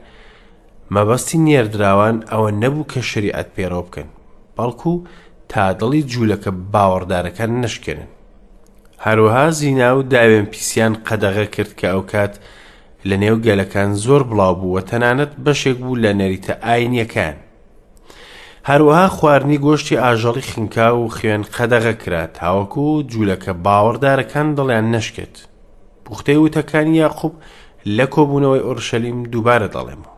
مەبەستی 0.94 1.38
نێردراوان 1.46 2.15
ئەوە 2.32 2.50
نەبوو 2.62 2.88
کە 2.91 3.00
شریعەت 3.12 3.48
پێڕۆ 3.56 3.82
بکەن 3.88 4.10
بەڵکو 4.58 4.94
تادڵی 5.51 6.01
جوولەکە 6.12 6.51
باوەڕدارەکان 6.74 7.51
نشکێنن 7.63 8.10
هەروەها 9.05 9.48
زینا 9.60 9.89
و 9.98 10.01
داوێن 10.13 10.46
پیسیان 10.51 10.93
قەدەغە 11.08 11.46
کرد 11.55 11.72
کە 11.79 11.88
ئەو 11.93 12.01
کات 12.12 12.34
لە 13.10 13.15
نێو 13.24 13.38
گەلەکان 13.46 13.91
زۆر 14.05 14.22
بڵاو 14.29 14.55
بووە 14.62 14.81
تەنانەت 14.91 15.34
بەشێک 15.46 15.77
بوو 15.84 15.96
لە 16.03 16.12
نەریتە 16.20 16.53
ئاینیەکان 16.65 17.36
هەروەها 18.70 19.08
خواردنی 19.17 19.62
گۆشتی 19.65 20.01
ئاژەڵی 20.03 20.41
خنکا 20.50 20.88
و 20.98 21.10
خوێن 21.15 21.43
قەدەغە 21.55 21.93
کرا 22.01 22.24
تاوەکو 22.38 22.81
و 22.93 23.03
جوولەکە 23.12 23.53
باوەڕدارەکان 23.65 24.48
دڵیان 24.58 24.86
نەشکێت 24.96 25.36
پوختەی 26.05 26.39
وتەکانی 26.46 26.98
یاخوب 27.03 27.34
لە 27.98 28.05
کۆبوونەوەی 28.15 28.65
ئۆرشەلیم 28.67 29.20
دووبارە 29.31 29.67
دەڵێمەوە 29.75 30.15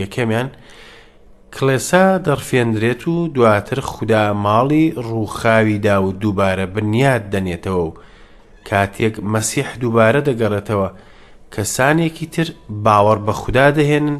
یەکەمیان 0.00 0.48
کلێسا 1.56 2.04
دەڕفێنرێت 2.26 3.02
و 3.12 3.28
دواتر 3.34 3.80
خوددا 3.90 4.24
ماڵی 4.44 4.86
ڕووخاویدا 5.06 5.96
و 6.04 6.10
دووبارە 6.20 6.66
بنیاد 6.74 7.24
دەنێتەوە 7.32 7.80
و 7.88 7.94
کاتێک 8.68 9.14
مەسیح 9.32 9.68
دووبارە 9.80 10.20
دەگەڕێتەوە 10.28 10.88
کەسانێکی 11.54 12.26
تر 12.34 12.48
باوەڕ 12.84 13.18
بە 13.26 13.32
خوددا 13.40 13.66
دەهێنن 13.78 14.16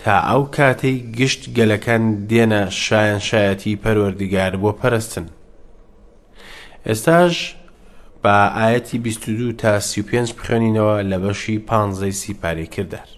تا 0.00 0.14
ئەو 0.28 0.42
کاتەی 0.56 0.96
گشت 1.18 1.42
گەلەکان 1.56 2.02
دێنە 2.30 2.62
شایەنشایەتی 2.84 3.80
پەروەردیگار 3.82 4.52
بۆ 4.62 4.70
پەرستن 4.80 5.26
ئێستاژ 6.86 7.34
بە 8.22 8.36
ئاەتی 8.58 8.98
22 8.98 9.52
تا 9.62 9.80
35 9.80 10.32
بخێنینەوە 10.38 11.02
لە 11.10 11.16
بەشی 11.24 11.58
15 11.58 12.10
سیپارێ 12.10 12.66
کردار 12.74 13.08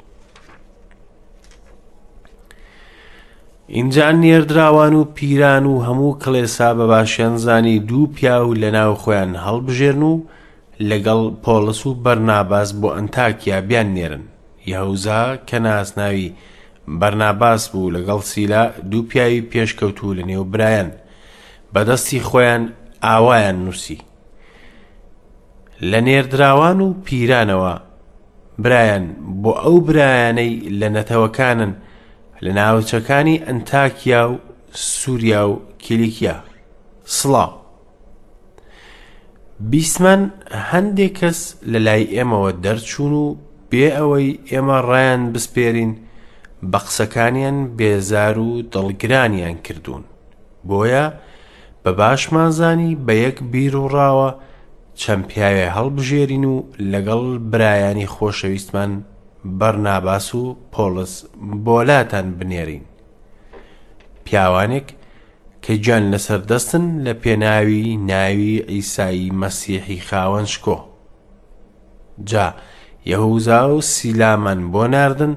اینجا 3.68 4.10
نێردراوان 4.12 4.94
و 4.94 5.04
پیران 5.04 5.66
و 5.66 5.80
هەموو 5.86 6.22
کلێسا 6.24 6.70
بە 6.78 6.86
باشێنزانی 6.92 7.78
دوو 7.78 8.06
پیا 8.06 8.48
و 8.48 8.54
لە 8.54 8.64
ناو 8.76 8.94
خۆیان 9.02 9.32
هەڵبژێن 9.44 10.00
و 10.10 10.20
لەگەڵ 10.80 11.32
پۆلس 11.44 11.86
و 11.86 11.94
بەرناباس 12.04 12.70
بۆ 12.80 12.88
ئەنتاکیا 12.96 13.58
بیان 13.68 13.88
نێرن 13.96 14.20
یاوزا 14.72 15.22
کە 15.48 15.54
ناسناوی 15.64 16.32
بەرناباس 17.00 17.64
بوو 17.70 17.90
لەگەڵ 17.96 18.20
سیلا 18.30 18.64
دوو 18.90 19.02
پیاوی 19.08 19.44
پێشکەوتو 19.50 20.16
لە 20.18 20.24
نێو 20.28 20.44
برایەن 20.52 20.88
بەدەستی 21.74 22.20
خۆیان 22.28 22.62
ئاوایان 23.04 23.58
نووسی 23.64 23.98
لە 25.90 25.98
نێردراوان 26.06 26.78
و 26.84 26.88
پیرانەوە 27.06 27.74
برایەن 28.62 29.04
بۆ 29.42 29.52
ئەو 29.62 29.76
برایانەی 29.86 30.54
لە 30.80 30.88
نەتەوەکانن 30.94 31.72
لە 32.44 32.52
ناوچەکانی 32.58 33.42
ئەنتاکیا 33.46 34.22
و 34.30 34.34
سووریا 34.72 35.42
و 35.50 35.62
کلیکیا 35.84 36.36
سڵاو 37.18 37.50
بیسمان 39.70 40.20
هەندێک 40.70 41.12
کەس 41.20 41.40
لە 41.72 41.78
لای 41.86 42.04
ئێمەوە 42.16 42.50
دەرچوون 42.64 43.12
و 43.24 43.36
بێ 43.70 43.86
ئەوەی 43.96 44.38
ئێمە 44.50 44.78
ڕایان 44.88 45.22
بسپێرین 45.32 45.92
بە 46.70 46.78
قسەکانیان 46.86 47.58
بێزار 47.78 48.36
و 48.46 48.48
دڵگرانیان 48.72 49.56
کردوون 49.66 50.02
بۆیە 50.68 51.04
بە 51.84 51.90
باشمانزانی 52.00 52.98
بە 53.06 53.14
یەک 53.24 53.36
بیر 53.52 53.76
و 53.76 53.88
ڕاوە 53.94 54.30
چەمپیاوێ 55.00 55.66
هەڵبژێرین 55.76 56.44
و 56.52 56.54
لەگەڵ 56.92 57.22
برایانی 57.50 58.10
خۆشەویستمان 58.14 58.92
بەرناباس 59.58 60.34
و 60.34 60.56
پۆلس 60.72 61.24
بۆلاتان 61.64 62.26
بنێرین 62.38 62.82
پیاوانێک 64.24 64.88
کە 65.64 65.72
گیان 65.84 66.04
لەسەر 66.14 66.40
دەستن 66.50 66.86
لە 67.04 67.12
پێناوی 67.22 67.84
ناوی 68.10 68.62
ئیسایی 68.72 69.30
مەسیحی 69.40 70.00
خاوەن 70.10 70.46
شکۆ 70.52 70.78
جا 72.30 72.46
یەهوزا 73.10 73.62
و 73.74 73.80
سیلامان 73.92 74.60
بۆ 74.72 74.84
ناردن 74.92 75.34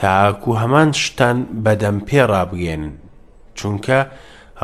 تاکو 0.00 0.52
هەمان 0.62 0.90
شتان 1.02 1.38
بەدەم 1.64 1.98
پێ 2.08 2.22
ڕابگەێنن 2.30 2.92
چونکە 3.58 4.00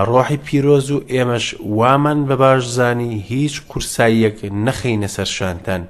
ڕۆحی 0.08 0.36
پیرۆز 0.46 0.88
و 0.90 0.98
ئێمەش 1.12 1.46
وامان 1.78 2.20
بە 2.28 2.34
باشزانی 2.42 3.20
هیچ 3.30 3.54
قورساییەک 3.68 4.38
نەخەینە 4.64 5.08
سەر 5.16 5.24
شانتان 5.36 5.82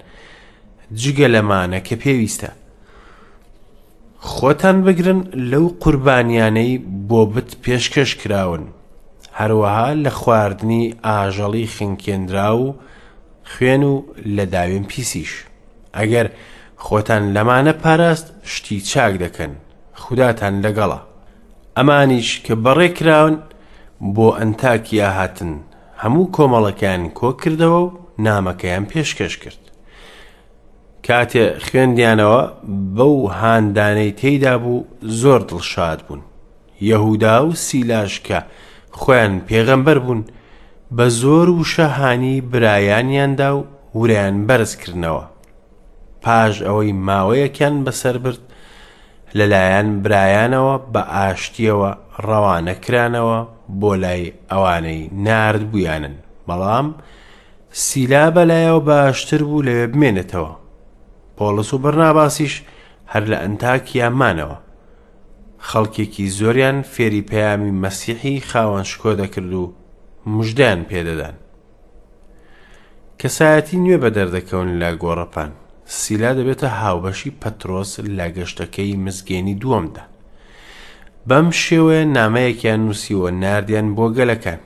جگە 1.01 1.29
لەمانە 1.35 1.79
کە 1.87 1.95
پێویستە 2.03 2.51
خۆتان 4.27 4.83
بگرن 4.85 5.21
لەو 5.51 5.67
قوربانیانەی 5.83 6.73
بۆ 7.09 7.21
بت 7.33 7.51
پێشکەش 7.65 8.11
کراون 8.21 8.65
هەروەها 9.39 9.89
لە 10.05 10.11
خواردنی 10.21 10.83
ئاژەڵی 11.07 11.67
خنکێنرا 11.77 12.51
و 12.61 12.67
خوێن 13.53 13.83
و 13.93 13.95
لە 14.37 14.45
داوێن 14.55 14.85
پیسیش 14.91 15.33
ئەگەر 15.97 16.27
خۆتان 16.85 17.23
لەمانە 17.35 17.73
پاراست 17.83 18.27
شتی 18.53 18.79
چاک 18.91 19.13
دەکەن 19.25 19.51
خوداتان 20.03 20.55
لەگەڵە 20.65 21.01
ئەمانیش 21.77 22.31
کە 22.45 22.55
بەڕێکراون 22.65 23.35
بۆ 24.15 24.29
ئەنتاکیا 24.39 25.09
هاتن 25.19 25.53
هەموو 26.03 26.33
کۆمەڵەکان 26.37 27.03
کۆ 27.19 27.31
کردەوە 27.43 27.77
و 27.85 27.93
نامەکەیان 28.27 28.85
پێشکەش 28.93 29.35
کرد 29.43 29.64
کاتێ 31.09 31.47
خوێندیانەوە 31.67 32.41
بەو 32.97 33.17
هاندانەی 33.41 34.13
تێیدا 34.21 34.55
بوو 34.63 34.87
زۆر 35.21 35.41
دڵشاد 35.51 36.01
بوون 36.07 36.23
یەهودا 36.91 37.37
و 37.49 37.51
سیلاشکە 37.65 38.41
خۆیان 39.01 39.35
پێغەمبەر 39.49 39.99
بوون 40.05 40.23
بە 40.97 41.07
زۆر 41.21 41.49
و 41.57 41.61
شەهانی 41.75 42.37
برایانیاندا 42.53 43.51
و 43.57 43.67
وریان 43.99 44.37
بەرزکردنەوە 44.47 45.25
پاش 46.23 46.55
ئەوەی 46.67 46.93
ماوەیەکیان 47.07 47.77
بەسەر 47.87 48.17
برد 48.25 48.41
لەلایەن 49.39 49.89
برایانەوە 50.05 50.75
بە 50.95 50.99
ئاشتیەوە 51.15 51.91
ڕەوانەکرانەوە 52.27 53.39
بۆ 53.81 53.93
لای 54.03 54.25
ئەوانەی 54.53 55.11
نارد 55.25 55.63
بوویانن 55.71 56.15
بەڵام 56.49 56.87
سیلا 57.85 58.25
بەلایەوە 58.37 58.81
باشتر 58.89 59.43
بوو 59.49 59.63
لەوێ 59.67 59.87
بمێنێتەوە 59.93 60.55
پۆلس 61.37 61.75
و 61.75 61.79
بەرناباسیش 61.83 62.55
هەر 63.15 63.25
لە 63.31 63.37
ئەنتاکیا 63.43 64.09
مانەوە 64.21 64.59
خەڵکێکی 65.69 66.27
زۆریان 66.39 66.79
فێری 66.93 67.23
پەیامی 67.31 67.77
مەسیحی 67.83 68.41
خاوەن 68.51 68.85
شکۆ 68.91 69.13
دەکرد 69.21 69.53
و 69.63 69.73
مژدیان 70.35 70.81
پێدەدان 70.91 71.37
کەسایەتی 73.21 73.77
نوێ 73.85 73.99
بە 74.03 74.11
دەردەکەون 74.17 74.69
لە 74.81 74.91
گۆڕەپان 75.03 75.51
سیلا 75.87 76.31
دەبێتە 76.39 76.67
هاوبەشی 76.81 77.37
پەترۆس 77.43 77.91
لە 78.19 78.27
گەشتەکەی 78.37 78.97
مزگێنی 79.05 79.59
دووەمدا 79.63 80.05
بەم 81.29 81.47
شێوەیە 81.63 82.05
نامەیەکیان 82.17 82.81
نووسیوە 82.87 83.31
نردیان 83.43 83.89
بۆ 83.97 84.07
گەلەکان 84.19 84.61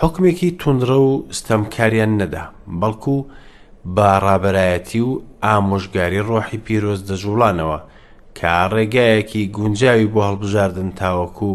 حکمێکی 0.00 0.50
تونندڕە 0.60 0.98
و 1.06 1.10
ستەمکاریان 1.38 2.12
نەدا 2.20 2.44
بەڵکو 2.80 3.14
و 3.18 3.26
بە 3.96 4.08
ڕابەرایەتی 4.24 5.00
و 5.08 5.12
ئامۆژگاری 5.44 6.20
ڕۆحی 6.28 6.58
پیرۆز 6.66 7.00
دەژوڵانەوە 7.10 7.78
کە 8.38 8.54
ڕێگایەکی 8.72 9.46
گونجاوی 9.56 10.10
بۆ 10.14 10.20
هەڵبژاردن 10.28 10.88
تاوەکو 11.00 11.52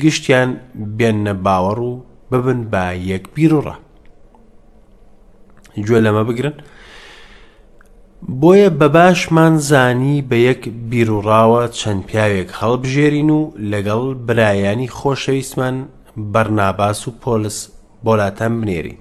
گشتیان 0.00 0.50
بێنە 0.98 1.34
باوەڕ 1.44 1.78
و 1.88 2.02
ببن 2.30 2.60
بە 2.72 2.84
یەک 3.10 3.24
بیرڕە 3.34 3.76
گوێ 5.86 6.00
لەمە 6.04 6.22
بگرن 6.28 6.56
بۆیە 8.40 8.68
بەباشمان 8.78 9.54
زانی 9.68 10.22
بە 10.28 10.36
یەک 10.48 10.62
بیرڕاوە 10.90 11.62
چەند 11.78 12.02
پیاوێک 12.08 12.50
هەڵبژێرین 12.60 13.30
و 13.38 13.40
لەگەڵ 13.72 14.02
برایانی 14.26 14.88
خۆشەویستمان 14.98 15.76
بەرناباس 16.32 17.00
و 17.08 17.10
پۆلس 17.22 17.58
بۆلاتەن 18.04 18.52
بنێرین 18.60 18.98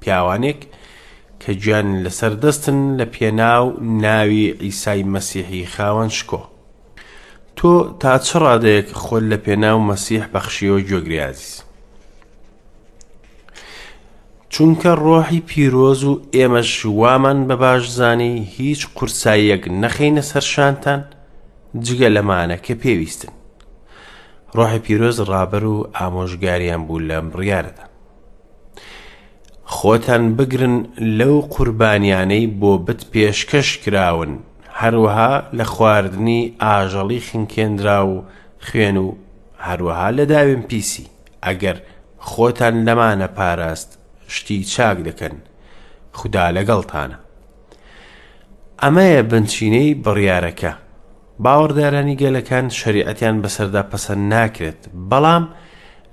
پیاوانێک 0.00 0.60
کە 1.44 1.52
گیان 1.62 1.88
لەسەر 2.04 2.32
دەستن 2.44 2.78
لە 2.98 3.06
پێناو 3.14 3.66
ناوی 4.04 4.44
ئیسای 4.64 5.02
مەسیحی 5.12 5.66
خاوەن 5.76 6.08
شکۆ 6.18 6.40
تۆ 7.56 7.72
تا 8.00 8.12
چ 8.26 8.28
ڕادەیەک 8.44 8.88
خۆل 9.02 9.24
لە 9.32 9.38
پێناو 9.44 9.78
مەسیح 9.90 10.24
بەخشیەوە 10.32 10.78
جۆگریازیز 10.90 11.52
چونکە 14.54 14.92
ڕۆحی 15.04 15.40
پیرۆز 15.48 16.04
و 16.04 16.12
ئێمەش 16.34 16.74
وامان 17.00 17.38
بە 17.48 17.54
باش 17.62 17.82
زانی 17.98 18.34
هیچ 18.56 18.80
قورساییەک 18.96 19.62
نەخینە 19.82 20.22
سەرشانتان 20.32 21.00
جگە 21.86 22.08
لەمانە 22.16 22.56
کە 22.64 22.74
پێویستن 22.82 23.32
ڕۆحی 24.56 24.78
پیرۆز 24.84 25.18
ڕابەر 25.30 25.64
و 25.72 25.76
ئامۆژگاریان 26.00 26.82
بوو 26.86 26.98
لەم 27.08 27.26
ڕیارەدا 27.38 27.84
خۆتان 29.76 30.24
بگرن 30.36 30.76
لەو 31.18 31.36
قوربانیانەی 31.52 32.52
بۆ 32.60 32.72
بت 32.84 33.02
پێشکەش 33.12 33.68
کراون 33.84 34.32
هەروەها 34.80 35.32
لە 35.58 35.64
خواردنی 35.72 36.40
ئاژەڵی 36.62 37.20
خنکێنرا 37.26 38.00
و 38.06 38.14
خوێن 38.66 38.96
و 39.04 39.08
هەروەها 39.66 40.08
لە 40.18 40.24
داوێن 40.32 40.62
پیسی 40.68 41.06
ئەگەر 41.44 41.76
خۆتان 42.30 42.74
لەمانە 42.86 43.26
پاراست 43.36 43.90
شتی 44.34 44.64
چاک 44.72 44.98
دەکەن 45.08 45.34
خدا 46.18 46.46
لەگەڵتانە 46.56 47.16
ئەمەیە 48.82 49.22
بنچینەی 49.30 49.94
بڕیارەکە 50.04 50.72
باوەڕدارانی 51.44 52.16
گەلەکان 52.22 52.66
شریعەتیان 52.80 53.36
بەسەردا 53.42 53.82
پەسەند 53.90 54.24
ناکرێت 54.34 54.80
بەڵام 55.10 55.44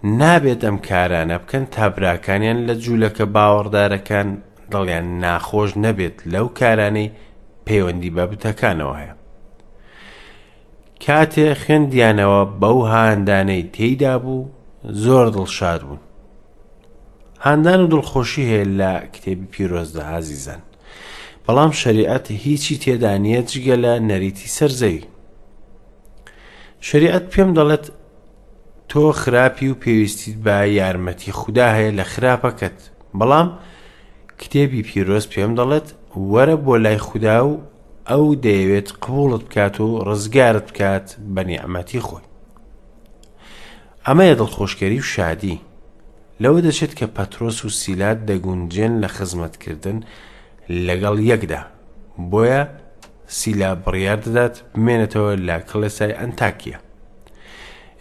نابێت 0.04 0.62
ئەم 0.64 0.78
کارانە 0.90 1.38
بکەن 1.44 1.66
تا 1.76 1.86
براکانیان 1.96 2.60
لە 2.68 2.74
جوولەکە 2.84 3.26
باوەڕدارەکان 3.36 4.28
دڵیان 4.72 5.08
ناخۆش 5.24 5.70
نەبێت 5.86 6.16
لەو 6.34 6.48
کارانەی 6.60 7.12
پەیوەندی 7.66 8.10
بە 8.16 8.24
بتەکانەوە 8.32 8.96
هەیە. 9.02 9.14
کاتێ 11.06 11.48
خوێندیانەوە 11.62 12.42
بەو 12.62 12.80
هاندانەی 12.92 13.70
تێیدا 13.76 14.16
بوو 14.24 14.50
زۆر 15.04 15.26
دڵشاد 15.36 15.82
بوون. 15.88 16.00
هاندان 17.44 17.80
و 17.82 17.88
دڵخۆشی 17.94 18.38
هەیە 18.52 18.66
لە 18.80 18.94
کتێبی 19.14 19.48
پیرۆزدا 19.54 20.04
هازیزان. 20.12 20.60
بەڵام 21.48 21.72
شریعەت 21.82 22.26
هیچی 22.44 22.78
تێدانیە 22.84 23.42
جگە 23.52 23.76
لە 23.84 23.94
نەریتی 24.10 24.50
سەرزەوی. 24.58 25.06
شریعەت 26.88 27.26
پێم 27.34 27.52
دەڵێت 27.58 27.86
تۆ 28.92 29.12
خراپی 29.12 29.68
و 29.68 29.74
پێویستیت 29.84 30.36
بە 30.46 30.56
یارمەتی 30.80 31.30
خوددا 31.40 31.68
هەیە 31.78 31.96
لە 32.00 32.04
خراپەکەت 32.14 32.78
بەڵام 33.20 33.48
کتێبی 34.40 34.84
پیرۆز 34.88 35.26
پێم 35.34 35.52
دەڵێت 35.60 35.88
وەرە 36.32 36.56
بۆ 36.66 36.76
لای 36.84 36.98
خوددا 37.08 37.38
و 37.48 37.54
ئەو 38.10 38.26
دەیەوێت 38.46 38.90
قوڵت 39.04 39.44
بکات 39.48 39.76
و 39.86 39.88
ڕزگارت 40.08 40.68
بکات 40.74 41.08
بە 41.36 41.42
نیعممەتی 41.50 42.00
خۆی 42.08 42.24
ئەمەیە 44.06 44.36
دڵخۆشکەری 44.40 45.00
و 45.02 45.10
شادی 45.14 45.62
لەوە 46.42 46.60
دەچێت 46.66 46.94
کە 47.00 47.06
پەترۆس 47.18 47.58
و 47.66 47.70
سیلات 47.80 48.20
دەگونجێن 48.30 48.94
لە 49.04 49.08
خزمەتکردن 49.16 49.98
لەگەڵ 50.88 51.16
یەکدا 51.32 51.62
بۆیە 52.32 52.64
سیلا 53.38 53.72
بڕیار 53.86 54.20
دەدات 54.26 54.56
بمێنێتەوە 54.76 55.34
لا 55.48 55.58
کڵەسای 55.70 56.18
ئەنتاکیە 56.20 56.78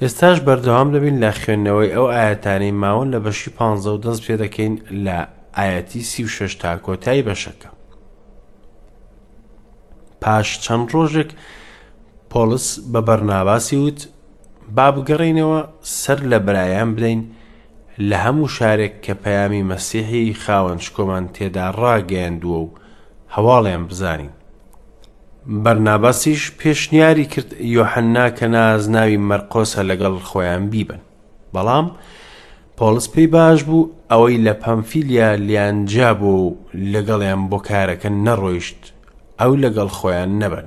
ئێستاش 0.02 0.38
بەردەوام 0.47 0.88
دەبین 0.95 1.17
لە 1.25 1.31
خوێندنەوەی 1.40 1.95
ئەو 1.97 2.07
ئاەتانەی 2.17 2.76
ماوەن 2.83 3.09
لە 3.14 3.19
بەشی 3.25 3.50
پ 3.57 3.59
و 3.95 4.02
دەست 4.05 4.23
پێ 4.26 4.35
دەکەین 4.43 4.75
لە 5.07 5.19
ئاەتی 5.59 6.02
سی 6.11 6.25
و 6.25 6.28
شش 6.37 6.52
تا 6.62 6.73
کۆتایی 6.87 7.26
بەشەکە 7.28 7.71
پاش 10.23 10.49
چەند 10.64 10.87
ڕۆژێک 10.93 11.31
پۆلس 12.33 12.67
بە 12.93 13.00
بەرناباسی 13.09 13.76
وت 13.85 14.00
با 14.76 14.87
بگەڕینەوە 14.95 15.61
سەر 16.02 16.19
لە 16.31 16.38
برایان 16.47 16.90
بدەین 16.97 17.21
لە 18.09 18.17
هەموو 18.25 18.49
شارێک 18.59 18.95
کە 19.05 19.14
پەیامی 19.23 19.62
مەسیحی 19.71 20.35
خاوەن 20.45 20.78
شکۆمان 20.85 21.25
تێدا 21.35 21.67
ڕاگەیاندووە 21.81 22.59
و 22.64 22.69
هەواڵیان 23.35 23.85
بزانین 23.90 24.33
بەرناباسیش 25.49 26.52
پێشنیاری 26.61 27.25
کرد 27.33 27.50
یۆحەننا 27.76 28.26
کە 28.38 28.45
نازناوی 28.55 29.19
مەرقۆسە 29.28 29.81
لەگەڵ 29.90 30.14
خۆیان 30.28 30.64
بیبن 30.73 30.99
بەڵام 31.55 31.87
پۆلس 32.76 33.07
پێی 33.12 33.26
باش 33.37 33.59
بوو 33.69 33.90
ئەوەی 34.12 34.43
لە 34.47 34.52
پەمفیلیا 34.62 35.31
لیانجا 35.47 36.11
بوو 36.21 36.55
لەگەڵیان 36.93 37.43
بۆ 37.50 37.59
کارەکە 37.69 38.09
نەڕۆیشت 38.26 38.81
ئەو 39.40 39.52
لەگەڵ 39.62 39.88
خۆیان 39.99 40.31
نەبن 40.40 40.67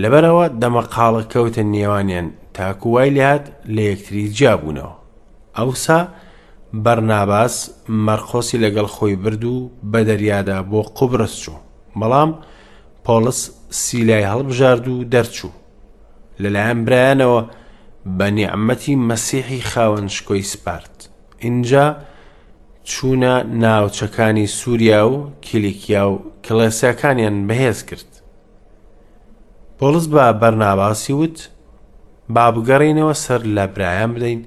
لەبەرەوە 0.00 0.46
دەمەقاڵە 0.62 1.22
کەوتە 1.32 1.62
نێوانیان 1.72 2.28
تاکووای 2.54 3.10
لات 3.16 3.44
لە 3.74 3.80
یەکتری 3.90 4.28
جابوونەوە 4.38 4.92
ئەوسا 5.58 6.00
بەرناباس 6.84 7.56
مەرخۆسی 8.06 8.58
لەگەڵ 8.64 8.86
خۆی 8.96 9.16
برد 9.22 9.44
و 9.44 9.70
بە 9.92 9.98
دەریادا 10.08 10.58
بۆ 10.70 10.80
قوبرس 10.98 11.34
چوو 11.42 11.56
بەڵام 12.00 12.32
پۆلس 13.06 13.50
سیلای 13.80 14.24
هەڵبژارد 14.32 14.86
و 14.88 14.96
دەرچوو 15.12 15.52
لەلایەن 16.42 16.80
برایانەوە 16.86 17.42
بە 18.18 18.26
نیعممەتی 18.36 18.96
مەسیحی 19.08 19.62
خاوەن 19.70 20.06
شکۆی 20.16 20.42
سپارت 20.52 21.08
اینجا 21.38 21.96
چوونە 22.84 23.34
ناوچەکانی 23.62 24.46
سووریا 24.46 25.10
و 25.10 25.30
کلیکیا 25.42 26.10
و 26.10 26.22
کڵێسیەکانیان 26.44 27.36
بەهێز 27.48 27.80
کرد 27.88 28.10
پۆلس 29.78 30.06
بە 30.14 30.26
بەرناباسی 30.40 31.12
وت 31.18 31.50
با 32.28 32.46
بگەڕینەوە 32.54 33.12
سەر 33.24 33.42
لە 33.56 33.66
برایان 33.74 34.14
بدەین 34.14 34.40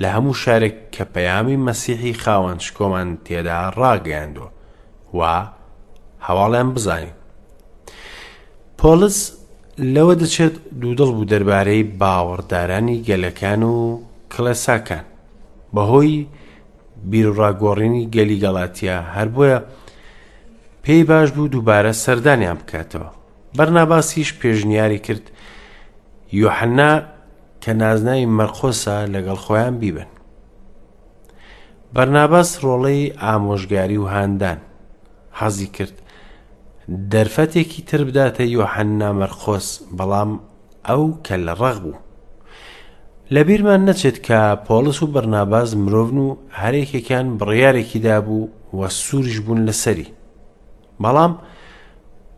لە 0.00 0.08
هەموو 0.14 0.34
شارێک 0.44 0.74
کە 0.94 1.04
پەیامی 1.14 1.56
مەسیحی 1.66 2.14
خاوەن 2.24 2.58
شکۆمان 2.66 3.08
تێدا 3.24 3.60
ڕاگەیاندوە 3.80 4.48
و 5.18 5.20
هەواڵیان 6.26 6.68
بزانین 6.76 7.16
پۆلس 8.84 9.18
لەوە 9.94 10.14
دەچێت 10.22 10.54
دوودڵ 10.80 11.10
بوو 11.16 11.28
دەربارەی 11.32 11.88
باوەڕدارانی 12.00 13.02
گەلەکان 13.08 13.62
و 13.74 13.76
کلەساکان 14.32 15.04
بەهۆی 15.74 16.14
بیرڕاگۆڕینی 17.10 18.04
گەلیگەڵاتیا 18.14 18.96
هەر 19.14 19.28
بۆیە 19.34 19.58
پێی 20.84 21.02
باش 21.10 21.28
بوو 21.34 21.48
دووبارە 21.54 21.92
سەردانیان 22.04 22.58
بکاتەوە 22.60 23.10
بەرناباسیش 23.56 24.30
پێشنیاری 24.40 24.98
کرد 25.06 25.24
یحنا 26.42 26.92
کە 27.62 27.68
نازنای 27.82 28.26
مەرخۆسە 28.38 28.96
لەگەڵ 29.14 29.38
خۆیان 29.44 29.74
بیبن 29.80 30.10
بەرناباس 31.94 32.50
ڕۆڵەی 32.64 33.12
ئامۆژگاری 33.22 33.98
و 34.02 34.06
هاندان 34.14 34.58
حەزی 35.38 35.66
کرد 35.76 35.96
دەرفەتێکی 37.12 37.82
تر 37.88 38.02
بداتە 38.08 38.42
یۆحەننا 38.56 39.08
مەرخۆس 39.20 39.68
بەڵام 39.98 40.30
ئەو 40.88 41.02
کە 41.26 41.36
لە 41.46 41.54
ڕەغ 41.60 41.78
بوو 41.84 41.98
لەبیرمان 43.34 43.80
نەچێت 43.88 44.18
کە 44.26 44.40
پۆلس 44.66 44.98
و 45.02 45.06
بەرناباز 45.14 45.70
مرۆڤن 45.84 46.18
و 46.26 46.36
هەرێکێکیان 46.60 47.26
بڕیارێکی 47.38 47.98
دابوو 48.06 48.48
وە 48.78 48.88
سوورش 49.00 49.36
بوون 49.44 49.60
لەسەری 49.68 50.12
بەڵام 51.02 51.32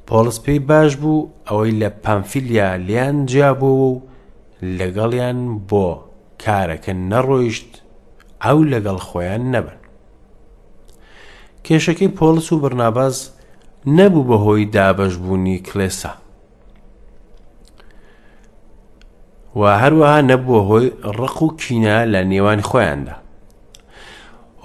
پۆلس 0.08 0.36
پێی 0.44 0.58
باش 0.68 0.92
بوو 1.02 1.28
ئەوەی 1.48 1.72
لە 1.80 1.88
پەمفیلیا 2.04 2.68
لیان 2.86 3.16
جیابەوە 3.30 3.78
و 3.92 4.02
لەگەڵیان 4.78 5.38
بۆ 5.70 5.86
کارەکە 6.42 6.92
نەڕۆیشت 7.10 7.70
ئەو 8.44 8.58
لەگەڵ 8.72 8.98
خۆیان 9.08 9.42
نەبن 9.52 9.78
کێشەکەی 11.64 12.10
پۆلس 12.18 12.48
و 12.52 12.60
بەرناباز 12.64 13.16
نەبوو 13.86 14.22
بەهۆی 14.28 14.70
دابەشبوونی 14.76 15.58
کلێسا 15.68 16.10
و 19.58 19.62
هەروەها 19.82 20.20
نەبووە 20.30 20.60
هۆی 20.68 20.86
ڕق 21.18 21.38
و 21.42 21.48
کینە 21.60 21.96
لە 22.12 22.20
نێوان 22.30 22.60
خۆیاندا 22.68 23.14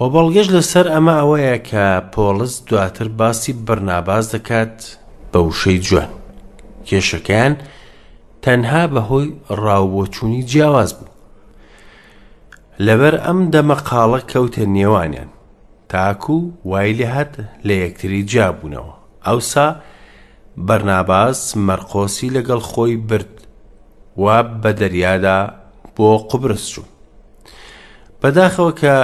بەڵگەش 0.12 0.46
لەسەر 0.54 0.86
ئەمە 0.94 1.14
ئەوەیە 1.18 1.56
کە 1.68 1.86
پۆلس 2.12 2.54
دواتر 2.68 3.08
باسی 3.18 3.52
بەرناباز 3.66 4.24
دەکات 4.34 4.76
بە 5.32 5.38
وشەی 5.48 5.78
جوان 5.86 6.10
کێشەکەیان 6.86 7.54
تەنها 8.44 8.82
بەهۆی 8.92 9.32
ڕاوبۆچوونی 9.62 10.42
جیاواز 10.50 10.90
بوو 10.98 11.08
لەبەر 12.86 13.14
ئەم 13.26 13.40
دەمەقاڵە 13.52 14.20
کەوتە 14.32 14.64
نێوانیان 14.76 15.28
تاکو 15.90 16.38
وای 16.68 16.92
لێ 16.98 17.04
هات 17.14 17.32
لە 17.66 17.74
یەکتری 17.84 18.22
جابوونەوە 18.32 18.94
ئەوسا 19.28 19.66
بەرناباس 20.68 21.40
مەرقۆسی 21.66 22.28
لەگەڵ 22.36 22.60
خۆی 22.70 22.96
برد 23.08 23.34
و 24.22 24.24
بە 24.62 24.70
دەریادا 24.80 25.38
بۆ 25.96 26.10
قوبرس 26.30 26.64
چوو 26.72 26.84
بەداخەوە 28.22 28.72
کە 28.80 28.94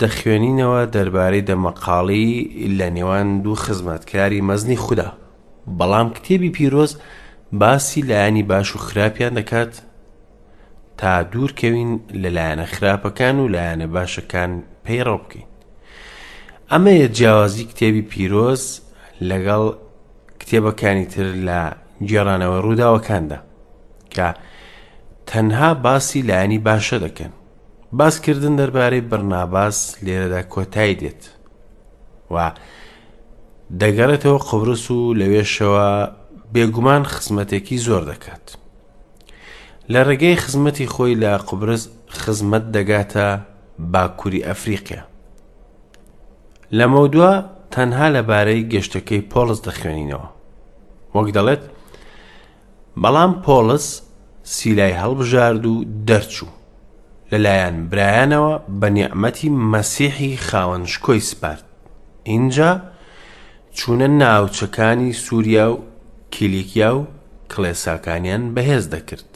دەخوێنینەوە 0.00 0.80
دەربارەی 0.94 1.46
دەمەقاڵی 1.50 2.32
لە 2.78 2.86
نێوان 2.96 3.28
دوو 3.42 3.54
خزمەتکاری 3.64 4.40
مەزنی 4.48 4.76
خوددا 4.84 5.10
بەڵام 5.78 6.08
کتێبی 6.16 6.50
پیرۆز 6.56 6.92
باسی 7.60 8.00
لایانی 8.08 8.42
باش 8.42 8.76
و 8.76 8.78
خراپیان 8.86 9.34
دەکات 9.40 9.72
تا 10.98 11.12
دوورکەوین 11.32 11.92
لە 12.22 12.28
لایەنە 12.36 12.66
خراپەکان 12.74 13.36
و 13.38 13.48
لایەنە 13.54 13.86
باشەکان 13.94 14.50
پەیڕۆ 14.84 15.16
بکەین 15.22 15.46
ئەمە 16.70 16.90
یە 17.02 17.08
جیاوازی 17.16 17.64
کتێبی 17.70 18.02
پیرۆز 18.12 18.64
لەگەڵ 19.30 19.64
کتێبەکانی 20.40 21.06
تر 21.14 21.26
لە 21.46 21.60
گێڕانەوە 22.08 22.58
ڕووداوەکاندا 22.64 23.38
کە 24.14 24.28
تەنها 25.30 25.70
باسی 25.86 26.20
لایانی 26.28 26.58
باشە 26.68 26.96
دەکەن 27.04 27.32
باسکردن 27.98 28.54
دەربارەی 28.60 29.00
بەرناباس 29.10 29.78
لێرەدا 30.04 30.42
کۆتایی 30.52 30.94
دێت 31.00 31.22
و 32.34 32.36
دەگەڕێتەوە 33.80 34.38
قبرس 34.48 34.84
و 34.96 34.98
لەوێشەوە 35.20 35.88
بێگومان 36.54 37.02
خزمەتێکی 37.14 37.78
زۆر 37.86 38.02
دەکات 38.10 38.46
لە 39.92 40.00
ڕێگەی 40.08 40.36
خزمەتی 40.42 40.86
خۆی 40.94 41.14
لە 41.22 41.30
قبرس 41.48 41.82
خزمەت 42.20 42.64
دەگاتە 42.76 43.28
باکووری 43.92 44.44
ئەفریقیا 44.48 45.02
لە 46.78 46.86
مەودووە 46.92 47.34
تەنها 47.74 48.08
لەبارەی 48.14 48.66
گەشتەکەی 48.72 49.22
پۆلس 49.32 49.58
دەخوێنینەوە 49.66 50.28
وەک 51.16 51.28
دەڵێت 51.36 51.62
بەڵام 53.02 53.32
پۆلس 53.44 53.86
سیلای 54.54 54.94
هەڵبژارد 55.00 55.64
و 55.72 55.74
دەرچوو 56.08 56.52
لەلایەن 57.30 57.76
برایانەوە 57.90 58.54
بە 58.80 58.88
نیعممەتی 58.96 59.48
مەسیحی 59.72 60.32
خاوەنشکۆی 60.46 61.26
سپارت 61.30 61.64
اینجا 62.32 62.70
چوونە 63.76 64.08
ناوچەکانی 64.22 65.12
سووریا 65.24 65.66
و 65.72 65.80
کلیکیا 66.34 66.90
و 66.98 67.06
کلێساکانیان 67.52 68.42
بەهێز 68.54 68.84
دەکرد 68.94 69.30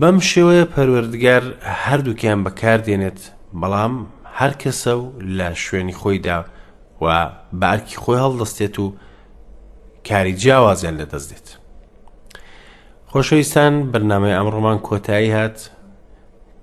بەم 0.00 0.16
شێوەیە 0.30 0.64
پەروەردگار 0.74 1.44
هەردووکیان 1.84 2.40
بەکاردێنێت 2.46 3.20
بەڵام 3.60 3.94
هەر 4.38 4.52
کەسە 4.62 4.92
و 5.02 5.04
لە 5.38 5.48
شوێنی 5.64 5.96
خۆیدا 6.02 6.40
و 7.02 7.30
بارکی 7.62 7.96
خۆی 7.96 8.18
هەڵدەستێت 8.24 8.78
و 8.80 8.86
کاری 10.08 10.34
جیاوازیان 10.40 10.94
لە 11.00 11.06
دەست 11.12 11.28
دێت 11.32 11.46
خۆشەویستان 13.12 13.74
بەرنمای 13.92 14.36
ئەمڕۆمان 14.38 14.78
کۆتایی 14.86 15.30
هات 15.36 15.58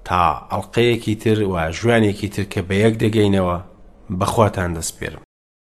تا 0.07 0.21
ئەڵلقەیەکی 0.51 1.15
تر 1.21 1.37
و 1.53 1.55
ژوانێکی 1.77 2.27
تر 2.35 2.43
کە 2.53 2.59
بە 2.67 2.75
یەک 2.85 2.95
دەگەینەوە 3.03 3.57
بەخواتان 4.19 4.69
دەستپێرم 4.77 5.22